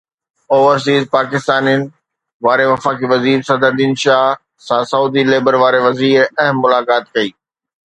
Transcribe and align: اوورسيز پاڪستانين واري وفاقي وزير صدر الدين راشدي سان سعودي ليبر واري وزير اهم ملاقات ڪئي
اوورسيز 0.53 1.03
پاڪستانين 1.15 1.81
واري 2.45 2.65
وفاقي 2.73 3.05
وزير 3.13 3.37
صدر 3.49 3.69
الدين 3.73 3.91
راشدي 4.05 4.65
سان 4.67 4.83
سعودي 4.91 5.21
ليبر 5.31 5.55
واري 5.61 5.79
وزير 5.87 6.21
اهم 6.43 6.55
ملاقات 6.63 7.03
ڪئي 7.15 7.29